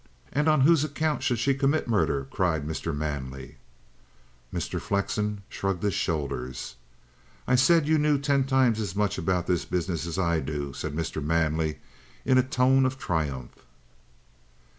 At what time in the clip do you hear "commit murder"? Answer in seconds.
1.53-2.25